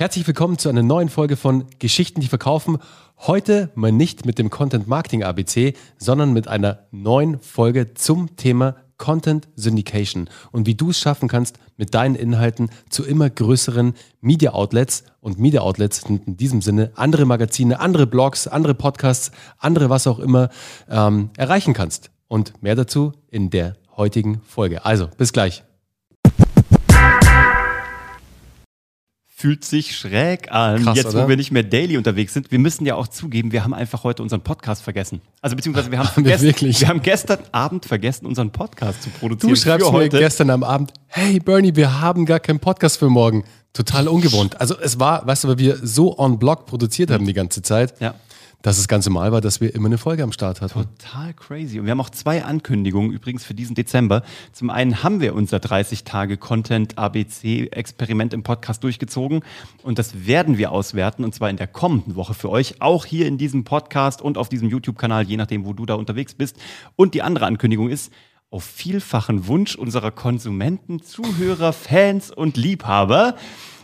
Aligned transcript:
Herzlich 0.00 0.26
willkommen 0.26 0.56
zu 0.56 0.70
einer 0.70 0.82
neuen 0.82 1.10
Folge 1.10 1.36
von 1.36 1.66
Geschichten, 1.78 2.22
die 2.22 2.28
verkaufen. 2.28 2.78
Heute 3.18 3.68
mal 3.74 3.92
nicht 3.92 4.24
mit 4.24 4.38
dem 4.38 4.48
Content 4.48 4.88
Marketing 4.88 5.24
ABC, 5.24 5.74
sondern 5.98 6.32
mit 6.32 6.48
einer 6.48 6.86
neuen 6.90 7.38
Folge 7.38 7.92
zum 7.92 8.34
Thema 8.36 8.76
Content 8.96 9.46
Syndication 9.56 10.30
und 10.52 10.66
wie 10.66 10.74
du 10.74 10.88
es 10.88 10.98
schaffen 10.98 11.28
kannst, 11.28 11.58
mit 11.76 11.92
deinen 11.92 12.14
Inhalten 12.14 12.70
zu 12.88 13.04
immer 13.04 13.28
größeren 13.28 13.92
Media 14.22 14.52
Outlets 14.52 15.04
und 15.20 15.38
Media 15.38 15.60
Outlets 15.60 16.00
sind 16.00 16.26
in 16.26 16.38
diesem 16.38 16.62
Sinne 16.62 16.92
andere 16.94 17.26
Magazine, 17.26 17.78
andere 17.78 18.06
Blogs, 18.06 18.46
andere 18.46 18.72
Podcasts, 18.72 19.32
andere 19.58 19.90
was 19.90 20.06
auch 20.06 20.18
immer 20.18 20.48
ähm, 20.88 21.28
erreichen 21.36 21.74
kannst. 21.74 22.10
Und 22.26 22.62
mehr 22.62 22.74
dazu 22.74 23.12
in 23.28 23.50
der 23.50 23.76
heutigen 23.98 24.40
Folge. 24.46 24.82
Also, 24.82 25.08
bis 25.18 25.34
gleich. 25.34 25.62
Fühlt 29.40 29.64
sich 29.64 29.96
schräg 29.96 30.52
an, 30.52 30.82
Krass, 30.82 30.96
jetzt 30.98 31.06
oder? 31.14 31.24
wo 31.24 31.28
wir 31.30 31.36
nicht 31.38 31.50
mehr 31.50 31.62
daily 31.62 31.96
unterwegs 31.96 32.34
sind. 32.34 32.50
Wir 32.50 32.58
müssen 32.58 32.84
ja 32.84 32.94
auch 32.94 33.08
zugeben, 33.08 33.52
wir 33.52 33.64
haben 33.64 33.72
einfach 33.72 34.04
heute 34.04 34.22
unseren 34.22 34.42
Podcast 34.42 34.82
vergessen. 34.82 35.22
Also 35.40 35.56
beziehungsweise 35.56 35.90
wir 35.90 35.98
haben, 35.98 36.08
Haben 36.14 36.24
wir 36.26 36.32
vergessen, 36.36 36.44
wirklich? 36.46 36.80
wir 36.82 36.88
haben 36.88 37.00
gestern 37.00 37.38
Abend 37.50 37.86
vergessen, 37.86 38.26
unseren 38.26 38.50
Podcast 38.50 39.02
zu 39.02 39.08
produzieren. 39.08 39.54
Du 39.54 39.58
schreibst 39.58 39.86
mir 39.86 39.92
heute. 39.92 40.18
gestern 40.18 40.50
am 40.50 40.62
Abend, 40.62 40.92
hey 41.06 41.40
Bernie, 41.40 41.74
wir 41.74 42.00
haben 42.02 42.26
gar 42.26 42.38
keinen 42.38 42.60
Podcast 42.60 42.98
für 42.98 43.08
morgen. 43.08 43.44
Total 43.72 44.08
ungewohnt. 44.08 44.60
Also 44.60 44.78
es 44.78 45.00
war, 45.00 45.26
weißt 45.26 45.44
du, 45.44 45.48
weil 45.48 45.58
wir 45.58 45.78
so 45.82 46.18
on 46.18 46.38
Block 46.38 46.66
produziert 46.66 47.10
haben 47.10 47.24
die 47.24 47.32
ganze 47.32 47.62
Zeit, 47.62 47.94
Ja. 47.98 48.14
Dass 48.62 48.78
es 48.78 48.88
ganz 48.88 49.04
normal 49.06 49.30
war, 49.32 49.40
dass 49.40 49.60
wir 49.60 49.74
immer 49.74 49.86
eine 49.86 49.98
Folge 49.98 50.22
am 50.22 50.30
Start 50.32 50.60
hatten. 50.60 50.86
Total 50.98 51.34
crazy. 51.34 51.78
Und 51.78 51.86
wir 51.86 51.92
haben 51.92 52.00
auch 52.00 52.10
zwei 52.10 52.44
Ankündigungen 52.44 53.12
übrigens 53.12 53.44
für 53.44 53.54
diesen 53.54 53.74
Dezember. 53.74 54.22
Zum 54.52 54.68
einen 54.70 55.02
haben 55.02 55.20
wir 55.20 55.34
unser 55.34 55.56
30-Tage-Content-ABC-Experiment 55.58 58.34
im 58.34 58.42
Podcast 58.42 58.82
durchgezogen. 58.84 59.42
Und 59.82 59.98
das 59.98 60.26
werden 60.26 60.58
wir 60.58 60.72
auswerten. 60.72 61.24
Und 61.24 61.34
zwar 61.34 61.48
in 61.50 61.56
der 61.56 61.66
kommenden 61.66 62.16
Woche 62.16 62.34
für 62.34 62.50
euch. 62.50 62.82
Auch 62.82 63.06
hier 63.06 63.26
in 63.26 63.38
diesem 63.38 63.64
Podcast 63.64 64.20
und 64.20 64.36
auf 64.38 64.48
diesem 64.48 64.68
YouTube-Kanal, 64.68 65.24
je 65.24 65.36
nachdem, 65.36 65.64
wo 65.64 65.72
du 65.72 65.86
da 65.86 65.94
unterwegs 65.94 66.34
bist. 66.34 66.56
Und 66.96 67.14
die 67.14 67.22
andere 67.22 67.46
Ankündigung 67.46 67.88
ist, 67.88 68.12
auf 68.50 68.64
vielfachen 68.64 69.46
Wunsch 69.46 69.76
unserer 69.76 70.10
Konsumenten, 70.10 71.02
Zuhörer, 71.02 71.72
Fans 71.72 72.32
und 72.32 72.56
Liebhaber 72.56 73.36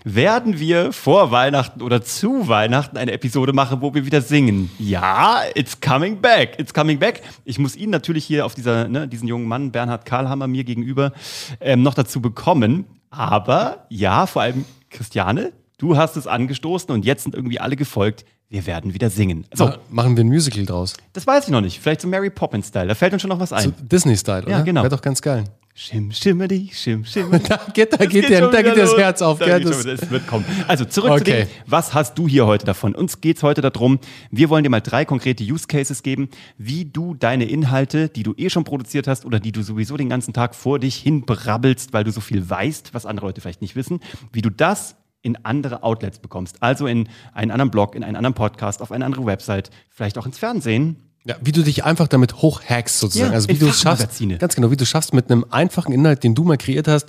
werden 0.02 0.58
wir 0.58 0.92
vor 0.92 1.30
Weihnachten 1.30 1.82
oder 1.82 2.02
zu 2.02 2.48
Weihnachten 2.48 2.96
eine 2.96 3.12
Episode 3.12 3.52
machen, 3.52 3.80
wo 3.80 3.94
wir 3.94 4.06
wieder 4.06 4.20
singen. 4.20 4.70
Ja, 4.78 5.42
it's 5.54 5.80
coming 5.80 6.20
back, 6.20 6.58
it's 6.58 6.74
coming 6.74 6.98
back. 6.98 7.22
Ich 7.44 7.58
muss 7.58 7.76
ihn 7.76 7.90
natürlich 7.90 8.24
hier 8.24 8.46
auf 8.46 8.54
dieser, 8.54 8.88
ne, 8.88 9.08
diesen 9.08 9.26
jungen 9.28 9.46
Mann, 9.46 9.72
Bernhard 9.72 10.04
Karlhammer, 10.04 10.46
mir 10.46 10.64
gegenüber 10.64 11.12
ähm, 11.60 11.82
noch 11.82 11.94
dazu 11.94 12.20
bekommen. 12.20 12.86
Aber 13.10 13.86
ja, 13.88 14.26
vor 14.26 14.42
allem 14.42 14.64
Christiane, 14.90 15.52
du 15.78 15.96
hast 15.96 16.16
es 16.16 16.26
angestoßen 16.26 16.90
und 16.90 17.04
jetzt 17.04 17.22
sind 17.24 17.34
irgendwie 17.34 17.60
alle 17.60 17.76
gefolgt. 17.76 18.24
Wir 18.48 18.64
werden 18.66 18.94
wieder 18.94 19.10
singen. 19.10 19.44
So, 19.52 19.66
Ma- 19.66 19.78
Machen 19.90 20.16
wir 20.16 20.22
ein 20.24 20.28
Musical 20.28 20.64
draus. 20.64 20.94
das 21.12 21.26
weiß 21.26 21.44
ich 21.46 21.50
noch 21.50 21.60
nicht. 21.60 21.80
Vielleicht 21.80 22.00
so 22.00 22.06
Mary 22.08 22.30
Poppins-Style. 22.30 22.86
Da 22.86 22.94
fällt 22.94 23.12
uns 23.12 23.22
schon 23.22 23.28
noch 23.30 23.40
was 23.40 23.52
ein. 23.52 23.64
So 23.64 23.72
Disney-Style, 23.82 24.42
oder? 24.44 24.50
Ja, 24.52 24.60
genau. 24.62 24.82
Wäre 24.82 24.94
doch 24.94 25.02
ganz 25.02 25.20
geil. 25.20 25.44
Schim, 25.78 26.10
schimmerdi, 26.10 26.70
schim, 26.72 27.04
schimmerdi. 27.04 27.44
Da 27.48 27.58
geht, 27.74 27.92
da 27.92 27.96
Es 28.04 28.08
geht, 28.08 28.28
dir, 28.30 28.38
schon 28.38 28.50
da 28.52 28.62
geht 28.62 28.78
das. 28.78 28.96
Herz 28.96 29.20
auf. 29.20 29.40
Da 29.40 29.58
geht 29.58 29.68
Das, 29.68 29.84
Es 29.84 30.08
wird 30.10 30.26
kommen. 30.26 30.44
Also 30.68 30.84
zurück 30.86 31.08
zu 31.18 31.22
Okay. 31.22 31.42
dem, 31.44 31.48
was 31.66 31.92
hast 31.92 32.16
du 32.16 32.26
hier 32.28 32.46
heute 32.46 32.64
davon? 32.64 32.94
Uns 32.94 33.20
geht 33.20 33.36
es 33.38 33.42
heute 33.42 33.60
darum, 33.60 33.98
wir 34.30 34.48
wollen 34.48 34.62
dir 34.62 34.70
mal 34.70 34.80
drei 34.80 35.04
konkrete 35.04 35.44
Use 35.44 35.66
Cases 35.66 36.02
geben, 36.02 36.30
wie 36.56 36.86
du 36.86 37.12
deine 37.14 37.44
Inhalte, 37.44 38.08
die 38.08 38.22
du 38.22 38.32
eh 38.38 38.48
schon 38.48 38.64
produziert 38.64 39.06
hast 39.06 39.26
oder 39.26 39.38
die 39.38 39.52
du 39.52 39.62
sowieso 39.62 39.96
den 39.98 40.08
ganzen 40.08 40.32
Tag 40.32 40.54
vor 40.54 40.78
dich 40.78 40.94
hin 40.96 41.26
brabbelst, 41.26 41.92
weil 41.92 42.04
du 42.04 42.10
so 42.12 42.22
viel 42.22 42.48
weißt, 42.48 42.94
was 42.94 43.04
andere 43.04 43.26
Leute 43.26 43.40
vielleicht 43.42 43.60
nicht 43.60 43.76
wissen, 43.76 44.00
wie 44.32 44.40
du 44.40 44.48
das 44.50 44.94
in 45.26 45.36
andere 45.44 45.82
Outlets 45.82 46.20
bekommst. 46.20 46.62
Also 46.62 46.86
in 46.86 47.08
einen 47.34 47.50
anderen 47.50 47.72
Blog, 47.72 47.96
in 47.96 48.04
einen 48.04 48.14
anderen 48.14 48.34
Podcast, 48.34 48.80
auf 48.80 48.92
eine 48.92 49.04
andere 49.04 49.26
Website, 49.26 49.70
vielleicht 49.90 50.16
auch 50.18 50.24
ins 50.24 50.38
Fernsehen. 50.38 51.02
ja, 51.24 51.34
wie 51.42 51.50
du 51.50 51.64
dich 51.64 51.84
einfach 51.84 52.06
damit 52.06 52.40
hochhackst 52.40 53.00
sozusagen. 53.00 53.32
Ja, 53.32 53.34
also 53.34 53.48
wie 53.48 53.58
du 53.58 53.66
es 53.66 53.80
schaffst. 53.80 54.20
Ganz 54.38 54.54
genau, 54.54 54.70
wie 54.70 54.76
du 54.76 54.86
schaffst 54.86 55.12
mit 55.12 55.28
einem 55.28 55.44
einfachen 55.50 55.92
Inhalt, 55.92 56.22
den 56.22 56.36
du 56.36 56.44
mal 56.44 56.56
kreiert 56.56 56.86
hast. 56.86 57.08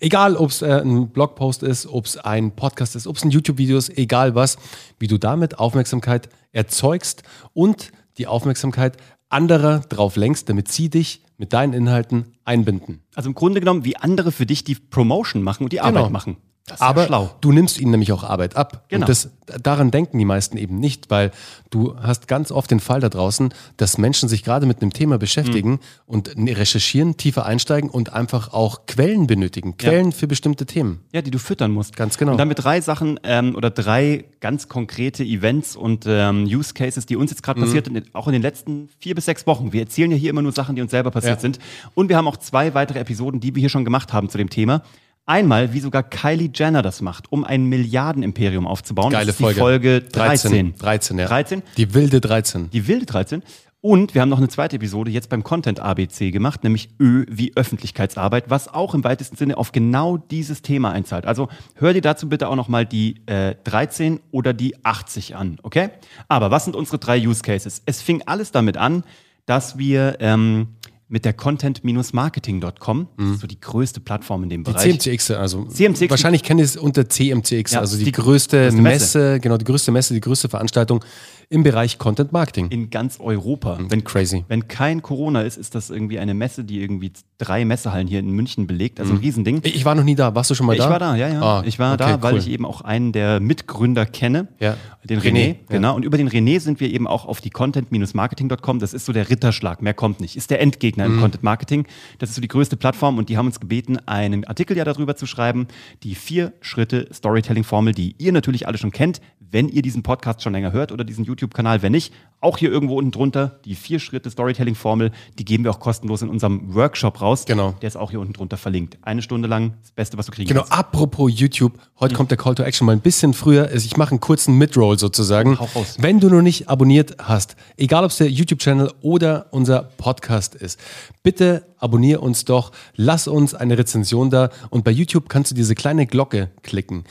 Egal, 0.00 0.36
ob 0.36 0.48
es 0.48 0.62
äh, 0.62 0.80
ein 0.80 1.10
Blogpost 1.10 1.62
ist, 1.62 1.86
ob 1.86 2.06
es 2.06 2.16
ein 2.16 2.52
Podcast 2.52 2.96
ist, 2.96 3.06
ob 3.06 3.16
es 3.16 3.24
ein 3.24 3.30
YouTube-Video 3.30 3.76
ist, 3.76 3.96
egal 3.98 4.34
was, 4.34 4.56
wie 4.98 5.06
du 5.06 5.18
damit 5.18 5.58
Aufmerksamkeit 5.58 6.30
erzeugst 6.52 7.22
und 7.52 7.92
die 8.16 8.26
Aufmerksamkeit 8.26 8.96
anderer 9.28 9.80
drauf 9.80 10.16
lenkst, 10.16 10.48
damit 10.48 10.68
sie 10.68 10.88
dich 10.88 11.22
mit 11.36 11.52
deinen 11.52 11.74
Inhalten 11.74 12.32
einbinden. 12.46 13.02
Also 13.14 13.28
im 13.28 13.34
Grunde 13.34 13.60
genommen, 13.60 13.84
wie 13.84 13.96
andere 13.96 14.32
für 14.32 14.46
dich 14.46 14.64
die 14.64 14.74
Promotion 14.74 15.42
machen 15.42 15.64
und 15.64 15.72
die 15.74 15.82
Arbeit 15.82 16.10
machen. 16.10 16.38
Aber 16.78 17.08
ja 17.10 17.30
du 17.40 17.52
nimmst 17.52 17.78
ihnen 17.80 17.90
nämlich 17.92 18.12
auch 18.12 18.24
Arbeit 18.24 18.56
ab. 18.56 18.84
Genau. 18.88 19.02
Und 19.04 19.08
das, 19.08 19.30
daran 19.62 19.90
denken 19.90 20.18
die 20.18 20.24
meisten 20.24 20.56
eben 20.56 20.78
nicht, 20.78 21.10
weil 21.10 21.30
du 21.70 21.96
hast 22.00 22.28
ganz 22.28 22.50
oft 22.52 22.70
den 22.70 22.80
Fall 22.80 23.00
da 23.00 23.08
draußen, 23.08 23.52
dass 23.76 23.98
Menschen 23.98 24.28
sich 24.28 24.44
gerade 24.44 24.66
mit 24.66 24.82
einem 24.82 24.92
Thema 24.92 25.18
beschäftigen 25.18 25.70
Mhm. 25.72 25.78
und 26.06 26.34
recherchieren, 26.36 27.16
tiefer 27.16 27.46
einsteigen 27.46 27.90
und 27.90 28.12
einfach 28.12 28.52
auch 28.52 28.86
Quellen 28.86 29.26
benötigen. 29.26 29.76
Quellen 29.76 30.12
für 30.12 30.26
bestimmte 30.26 30.66
Themen. 30.66 31.00
Ja, 31.12 31.22
die 31.22 31.30
du 31.30 31.38
füttern 31.38 31.70
musst. 31.70 31.96
Ganz 31.96 32.18
genau. 32.18 32.32
Und 32.32 32.38
damit 32.38 32.62
drei 32.62 32.80
Sachen 32.80 33.18
ähm, 33.22 33.54
oder 33.56 33.70
drei 33.70 34.24
ganz 34.40 34.68
konkrete 34.68 35.24
Events 35.24 35.76
und 35.76 36.04
ähm, 36.06 36.44
Use 36.44 36.74
Cases, 36.74 37.04
die 37.06 37.16
uns 37.16 37.30
jetzt 37.30 37.40
Mhm. 37.40 37.44
gerade 37.44 37.60
passiert 37.60 37.84
sind, 37.86 38.14
auch 38.14 38.26
in 38.28 38.32
den 38.34 38.42
letzten 38.42 38.88
vier 38.98 39.14
bis 39.14 39.24
sechs 39.26 39.46
Wochen. 39.46 39.72
Wir 39.72 39.82
erzählen 39.82 40.10
ja 40.10 40.16
hier 40.16 40.30
immer 40.30 40.42
nur 40.42 40.52
Sachen, 40.52 40.76
die 40.76 40.82
uns 40.82 40.90
selber 40.90 41.10
passiert 41.10 41.36
Ja. 41.36 41.40
sind. 41.40 41.58
Und 41.94 42.08
wir 42.08 42.16
haben 42.16 42.28
auch 42.28 42.36
zwei 42.36 42.74
weitere 42.74 42.98
Episoden, 42.98 43.40
die 43.40 43.54
wir 43.54 43.60
hier 43.60 43.68
schon 43.70 43.84
gemacht 43.84 44.12
haben 44.12 44.28
zu 44.28 44.38
dem 44.38 44.50
Thema. 44.50 44.82
Einmal, 45.28 45.74
wie 45.74 45.80
sogar 45.80 46.04
Kylie 46.04 46.50
Jenner 46.54 46.80
das 46.80 47.02
macht, 47.02 47.30
um 47.30 47.44
ein 47.44 47.66
Milliardenimperium 47.66 48.66
aufzubauen. 48.66 49.12
Geile 49.12 49.26
das 49.26 49.34
ist 49.34 49.40
die 49.40 49.42
Folge. 49.42 49.60
Folge 49.60 50.00
13. 50.00 50.74
13, 50.78 51.18
ja. 51.18 51.26
13. 51.26 51.62
Die 51.76 51.92
wilde 51.92 52.22
13. 52.22 52.70
Die 52.70 52.88
wilde 52.88 53.04
13. 53.04 53.42
Und 53.82 54.14
wir 54.14 54.22
haben 54.22 54.30
noch 54.30 54.38
eine 54.38 54.48
zweite 54.48 54.76
Episode 54.76 55.10
jetzt 55.10 55.28
beim 55.28 55.44
Content 55.44 55.80
ABC 55.80 56.30
gemacht, 56.30 56.64
nämlich 56.64 56.88
Ö 56.98 57.26
wie 57.28 57.54
Öffentlichkeitsarbeit, 57.54 58.48
was 58.48 58.72
auch 58.72 58.94
im 58.94 59.04
weitesten 59.04 59.36
Sinne 59.36 59.58
auf 59.58 59.70
genau 59.72 60.16
dieses 60.16 60.62
Thema 60.62 60.92
einzahlt. 60.92 61.26
Also 61.26 61.48
hör 61.74 61.92
dir 61.92 62.00
dazu 62.00 62.30
bitte 62.30 62.48
auch 62.48 62.56
nochmal 62.56 62.86
die 62.86 63.20
äh, 63.26 63.54
13 63.64 64.20
oder 64.30 64.54
die 64.54 64.82
80 64.82 65.36
an, 65.36 65.58
okay? 65.62 65.90
Aber 66.28 66.50
was 66.50 66.64
sind 66.64 66.74
unsere 66.74 66.98
drei 66.98 67.20
Use 67.20 67.42
Cases? 67.42 67.82
Es 67.84 68.00
fing 68.00 68.22
alles 68.24 68.50
damit 68.50 68.78
an, 68.78 69.04
dass 69.44 69.76
wir 69.76 70.16
ähm, 70.20 70.68
mit 71.10 71.24
der 71.24 71.32
Content-Marketing.com, 71.32 73.08
das 73.16 73.28
ist 73.30 73.40
so 73.40 73.46
die 73.46 73.60
größte 73.60 74.00
Plattform 74.00 74.42
in 74.42 74.50
dem 74.50 74.64
Die 74.64 74.70
Bereich. 74.72 75.00
CMCX, 75.00 75.30
also 75.32 75.64
CMCX. 75.64 76.10
wahrscheinlich 76.10 76.42
kennt 76.42 76.60
ihr 76.60 76.64
es 76.64 76.76
unter 76.76 77.08
CMCX, 77.08 77.72
Ja, 77.72 77.80
also 77.80 77.96
die, 77.96 78.04
die 78.04 78.12
größte, 78.12 78.58
größte 78.64 78.82
Messe, 78.82 79.18
Messe. 79.18 79.40
genau, 79.40 79.56
die 79.56 79.64
größte 79.64 79.90
Messe, 79.90 80.14
die 80.14 80.20
größte 80.20 80.48
Veranstaltung 80.48 81.02
im 81.50 81.62
Bereich 81.62 81.96
Content 81.96 82.30
Marketing. 82.32 82.68
in 82.68 82.90
ganz 82.90 83.18
Europa. 83.20 83.78
Wenn 83.88 84.04
crazy. 84.04 84.44
Wenn 84.48 84.68
kein 84.68 85.00
Corona 85.00 85.42
ist, 85.42 85.56
ist 85.56 85.74
das 85.74 85.88
irgendwie 85.88 86.18
eine 86.18 86.34
Messe, 86.34 86.62
die 86.62 86.80
irgendwie 86.80 87.10
drei 87.38 87.64
Messehallen 87.64 88.06
hier 88.06 88.18
in 88.18 88.30
München 88.30 88.66
belegt. 88.66 89.00
Also 89.00 89.14
ein 89.14 89.18
Riesending. 89.20 89.60
Ich 89.64 89.84
war 89.86 89.94
noch 89.94 90.04
nie 90.04 90.14
da. 90.14 90.34
Warst 90.34 90.50
du 90.50 90.54
schon 90.54 90.66
mal 90.66 90.74
Ich 90.74 90.78
da? 90.80 90.90
war 90.90 90.98
da, 90.98 91.16
ja, 91.16 91.28
ja. 91.28 91.40
Ah, 91.40 91.62
ich 91.64 91.78
war 91.78 91.94
okay, 91.94 92.04
da, 92.04 92.22
weil 92.22 92.34
cool. 92.34 92.38
ich 92.40 92.50
eben 92.50 92.66
auch 92.66 92.82
einen 92.82 93.12
der 93.12 93.40
Mitgründer 93.40 94.04
kenne, 94.04 94.48
Ja. 94.60 94.76
den 95.04 95.20
René, 95.20 95.24
René, 95.32 95.46
ja. 95.48 95.54
genau. 95.70 95.94
Und 95.96 96.04
über 96.04 96.18
den 96.18 96.28
René 96.28 96.60
sind 96.60 96.80
wir 96.80 96.90
eben 96.92 97.06
auch 97.06 97.24
auf 97.24 97.40
die 97.40 97.50
Content-Marketing.com. 97.50 98.78
Das 98.78 98.92
ist 98.92 99.06
so 99.06 99.12
der 99.12 99.30
Ritterschlag, 99.30 99.80
mehr 99.80 99.94
kommt 99.94 100.20
nicht. 100.20 100.36
Ist 100.36 100.50
der 100.50 100.60
Endgegner 100.60 101.08
Mhm. 101.08 101.14
im 101.14 101.20
Content 101.20 101.42
Marketing. 101.44 101.86
Das 102.18 102.28
ist 102.28 102.34
so 102.34 102.42
die 102.42 102.48
größte 102.48 102.76
Plattform 102.76 103.16
und 103.18 103.28
die 103.30 103.36
haben 103.38 103.46
uns 103.46 103.60
gebeten, 103.60 103.98
einen 104.06 104.44
Artikel 104.44 104.76
ja 104.76 104.84
darüber 104.84 105.16
zu 105.16 105.24
schreiben. 105.26 105.66
Die 106.02 106.14
vier 106.14 106.52
Schritte 106.60 107.08
Storytelling-Formel, 107.12 107.94
die 107.94 108.16
ihr 108.18 108.32
natürlich 108.32 108.66
alle 108.66 108.76
schon 108.78 108.90
kennt, 108.90 109.20
wenn 109.50 109.68
ihr 109.68 109.82
diesen 109.82 110.02
Podcast 110.02 110.42
schon 110.42 110.52
länger 110.52 110.72
hört 110.72 110.92
oder 110.92 111.04
diesen 111.04 111.24
YouTube-Kanal. 111.24 111.82
Wenn 111.82 111.92
nicht, 111.92 112.12
auch 112.40 112.58
hier 112.58 112.70
irgendwo 112.70 112.96
unten 112.98 113.10
drunter 113.10 113.58
die 113.64 113.74
vier 113.74 113.98
Schritte 113.98 114.30
Storytelling-Formel, 114.30 115.10
die 115.38 115.44
geben 115.44 115.64
wir 115.64 115.70
auch 115.70 115.80
kostenlos 115.80 116.22
in 116.22 116.28
unserem 116.28 116.74
Workshop 116.74 117.20
raus. 117.20 117.44
Genau. 117.46 117.74
Der 117.82 117.88
ist 117.88 117.96
auch 117.96 118.10
hier 118.10 118.20
unten 118.20 118.32
drunter 118.34 118.56
verlinkt. 118.56 118.98
Eine 119.02 119.22
Stunde 119.22 119.48
lang 119.48 119.72
das 119.82 119.90
Beste, 119.92 120.18
was 120.18 120.26
du 120.26 120.32
kriegen 120.32 120.48
Genau, 120.48 120.60
kannst. 120.60 120.72
apropos 120.72 121.32
YouTube, 121.34 121.72
heute 121.98 122.14
kommt 122.14 122.30
der 122.30 122.38
Call 122.38 122.54
to 122.54 122.62
Action 122.62 122.86
mal 122.86 122.92
ein 122.92 123.00
bisschen 123.00 123.34
früher. 123.34 123.64
Also 123.68 123.86
Ich 123.86 123.96
mache 123.96 124.10
einen 124.10 124.20
kurzen 124.20 124.56
Midroll 124.58 124.98
sozusagen. 124.98 125.58
Hau 125.58 125.68
raus. 125.74 125.96
Wenn 125.98 126.20
du 126.20 126.28
noch 126.28 126.42
nicht 126.42 126.68
abonniert 126.68 127.16
hast, 127.18 127.56
egal 127.76 128.04
ob 128.04 128.10
es 128.10 128.18
der 128.18 128.30
YouTube-Channel 128.30 128.92
oder 129.00 129.46
unser 129.50 129.82
Podcast 129.96 130.54
ist, 130.54 130.78
bitte 131.22 131.64
abonniere 131.78 132.20
uns 132.20 132.44
doch, 132.44 132.72
lass 132.96 133.26
uns 133.28 133.54
eine 133.54 133.78
Rezension 133.78 134.30
da 134.30 134.50
und 134.70 134.84
bei 134.84 134.90
YouTube 134.90 135.28
kannst 135.28 135.50
du 135.50 135.54
diese 135.54 135.74
kleine 135.74 136.06
Glocke 136.06 136.50
klicken. 136.62 137.04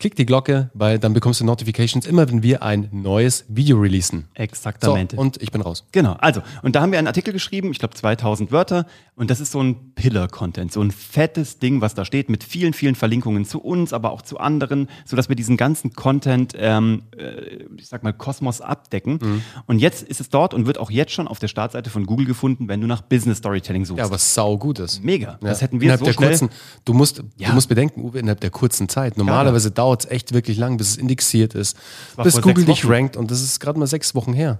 Klick 0.00 0.16
die 0.16 0.24
Glocke, 0.24 0.70
weil 0.72 0.98
dann 0.98 1.12
bekommst 1.12 1.40
du 1.40 1.44
Notifications 1.44 2.06
immer, 2.06 2.26
wenn 2.28 2.42
wir 2.42 2.62
ein 2.62 2.88
neues 2.90 3.44
Video 3.48 3.78
releasen. 3.78 4.28
So, 4.34 4.42
Exaktamente. 4.42 5.16
und 5.16 5.40
ich 5.42 5.52
bin 5.52 5.60
raus. 5.60 5.84
Genau, 5.92 6.14
also, 6.14 6.40
und 6.62 6.74
da 6.74 6.80
haben 6.80 6.90
wir 6.90 6.98
einen 6.98 7.06
Artikel 7.06 7.34
geschrieben, 7.34 7.70
ich 7.70 7.78
glaube 7.78 7.94
2000 7.94 8.50
Wörter, 8.50 8.86
und 9.14 9.30
das 9.30 9.40
ist 9.40 9.52
so 9.52 9.62
ein 9.62 9.92
Pillar-Content, 9.96 10.72
so 10.72 10.80
ein 10.80 10.90
fettes 10.90 11.58
Ding, 11.58 11.82
was 11.82 11.94
da 11.94 12.06
steht, 12.06 12.30
mit 12.30 12.42
vielen, 12.42 12.72
vielen 12.72 12.94
Verlinkungen 12.94 13.44
zu 13.44 13.60
uns, 13.60 13.92
aber 13.92 14.12
auch 14.12 14.22
zu 14.22 14.38
anderen, 14.38 14.88
sodass 15.04 15.28
wir 15.28 15.36
diesen 15.36 15.58
ganzen 15.58 15.92
Content, 15.92 16.54
ähm, 16.56 17.02
äh, 17.18 17.64
ich 17.76 17.86
sag 17.88 18.02
mal, 18.02 18.14
Kosmos 18.14 18.62
abdecken. 18.62 19.18
Mhm. 19.20 19.42
Und 19.66 19.80
jetzt 19.80 20.02
ist 20.02 20.18
es 20.22 20.30
dort 20.30 20.54
und 20.54 20.66
wird 20.66 20.78
auch 20.78 20.90
jetzt 20.90 21.12
schon 21.12 21.28
auf 21.28 21.38
der 21.38 21.48
Startseite 21.48 21.90
von 21.90 22.06
Google 22.06 22.24
gefunden, 22.24 22.68
wenn 22.68 22.80
du 22.80 22.86
nach 22.86 23.02
Business 23.02 23.36
Storytelling 23.36 23.84
suchst. 23.84 23.98
Ja, 23.98 24.10
was 24.10 24.32
sau 24.32 24.56
gut 24.56 24.78
ist. 24.78 25.04
Mega. 25.04 25.32
Ja. 25.32 25.36
Das 25.42 25.60
hätten 25.60 25.78
wir 25.82 25.84
innerhalb 25.84 26.00
so 26.00 26.06
der 26.06 26.12
schnell. 26.14 26.30
kurzen, 26.30 26.48
du 26.86 26.94
musst, 26.94 27.22
Ja. 27.36 27.48
du 27.50 27.54
musst 27.54 27.68
bedenken, 27.68 28.00
Uwe, 28.02 28.18
innerhalb 28.20 28.40
der 28.40 28.48
kurzen 28.50 28.88
Zeit. 28.88 29.18
Normalerweise 29.18 29.70
dauert 29.70 29.89
dauert 29.90 30.04
es 30.04 30.10
echt 30.10 30.32
wirklich 30.32 30.56
lang, 30.56 30.76
bis 30.76 30.90
es 30.90 30.96
indexiert 30.96 31.54
ist, 31.54 31.76
bis 32.22 32.40
Google 32.40 32.64
dich 32.64 32.88
rankt 32.88 33.16
und 33.16 33.30
das 33.30 33.42
ist 33.42 33.60
gerade 33.60 33.78
mal 33.78 33.86
sechs 33.86 34.14
Wochen 34.14 34.32
her. 34.32 34.58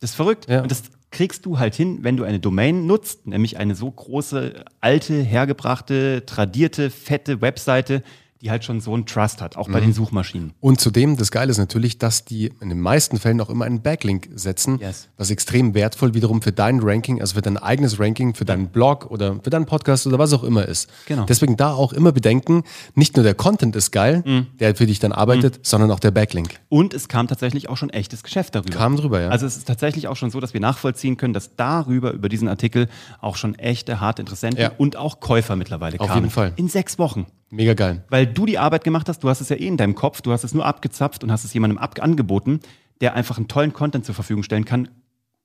Das 0.00 0.10
ist 0.10 0.16
verrückt. 0.16 0.48
Ja. 0.48 0.62
Und 0.62 0.70
das 0.70 0.82
kriegst 1.10 1.46
du 1.46 1.58
halt 1.58 1.74
hin, 1.74 1.98
wenn 2.02 2.16
du 2.16 2.24
eine 2.24 2.40
Domain 2.40 2.86
nutzt, 2.86 3.26
nämlich 3.26 3.56
eine 3.56 3.76
so 3.76 3.90
große, 3.90 4.64
alte, 4.80 5.14
hergebrachte, 5.14 6.24
tradierte, 6.26 6.90
fette 6.90 7.40
Webseite, 7.40 8.02
die 8.44 8.50
halt 8.50 8.62
schon 8.62 8.80
so 8.80 8.92
einen 8.92 9.06
Trust 9.06 9.40
hat, 9.40 9.56
auch 9.56 9.68
bei 9.70 9.80
Mhm. 9.80 9.84
den 9.86 9.92
Suchmaschinen. 9.94 10.52
Und 10.60 10.78
zudem, 10.78 11.16
das 11.16 11.30
Geile 11.30 11.50
ist 11.50 11.56
natürlich, 11.56 11.96
dass 11.98 12.26
die 12.26 12.52
in 12.60 12.68
den 12.68 12.78
meisten 12.80 13.18
Fällen 13.18 13.40
auch 13.40 13.48
immer 13.48 13.64
einen 13.64 13.80
Backlink 13.80 14.28
setzen, 14.34 14.78
Yes. 14.80 15.08
was 15.16 15.30
extrem 15.30 15.72
wertvoll 15.74 16.12
wiederum 16.12 16.42
für 16.42 16.52
dein 16.52 16.80
Ranking, 16.80 17.22
also 17.22 17.34
für 17.36 17.42
dein 17.42 17.56
eigenes 17.56 17.98
Ranking, 17.98 18.34
für 18.34 18.44
deinen 18.44 18.68
Blog 18.68 19.06
oder 19.10 19.36
für 19.42 19.48
deinen 19.48 19.64
Podcast 19.64 20.06
oder 20.06 20.18
was 20.18 20.34
auch 20.34 20.44
immer 20.44 20.68
ist. 20.68 20.90
Genau. 21.06 21.24
Deswegen 21.24 21.56
da 21.56 21.72
auch 21.72 21.94
immer 21.94 22.12
bedenken, 22.12 22.64
nicht 22.94 23.16
nur 23.16 23.24
der 23.24 23.34
Content 23.34 23.74
ist 23.76 23.92
geil, 23.92 24.22
Mhm. 24.26 24.46
der 24.60 24.74
für 24.74 24.84
dich 24.86 24.98
dann 24.98 25.12
arbeitet, 25.12 25.60
sondern 25.62 25.90
auch 25.90 26.00
der 26.00 26.10
Backlink. 26.10 26.60
Und 26.68 26.92
es 26.92 27.08
kam 27.08 27.26
tatsächlich 27.28 27.70
auch 27.70 27.78
schon 27.78 27.88
echtes 27.90 28.22
Geschäft 28.22 28.54
darüber. 28.54 28.70
Kam 28.76 28.96
drüber, 28.96 29.22
ja. 29.22 29.28
Also 29.30 29.46
es 29.46 29.56
ist 29.56 29.66
tatsächlich 29.66 30.06
auch 30.06 30.16
schon 30.16 30.30
so, 30.30 30.40
dass 30.40 30.52
wir 30.52 30.60
nachvollziehen 30.60 31.16
können, 31.16 31.32
dass 31.32 31.56
darüber, 31.56 32.12
über 32.12 32.28
diesen 32.28 32.48
Artikel, 32.48 32.88
auch 33.22 33.36
schon 33.36 33.54
echte, 33.54 34.00
harte 34.00 34.20
Interessenten 34.20 34.60
Ja. 34.60 34.72
und 34.76 34.96
auch 34.96 35.20
Käufer 35.20 35.56
mittlerweile 35.56 35.98
Auf 35.98 36.08
kamen. 36.08 36.20
jeden 36.24 36.30
Fall. 36.30 36.52
In 36.56 36.68
sechs 36.68 36.98
Wochen. 36.98 37.24
Mega 37.54 37.74
geil. 37.74 38.04
Weil 38.10 38.26
du 38.26 38.46
die 38.46 38.58
Arbeit 38.58 38.82
gemacht 38.84 39.08
hast, 39.08 39.22
du 39.22 39.28
hast 39.28 39.40
es 39.40 39.48
ja 39.48 39.56
eh 39.56 39.66
in 39.66 39.76
deinem 39.76 39.94
Kopf, 39.94 40.20
du 40.20 40.32
hast 40.32 40.42
es 40.44 40.54
nur 40.54 40.66
abgezapft 40.66 41.22
und 41.22 41.30
hast 41.30 41.44
es 41.44 41.54
jemandem 41.54 41.78
ab 41.78 41.94
angeboten, 42.02 42.60
der 43.00 43.14
einfach 43.14 43.36
einen 43.36 43.48
tollen 43.48 43.72
Content 43.72 44.04
zur 44.04 44.14
Verfügung 44.14 44.42
stellen 44.42 44.64
kann, 44.64 44.88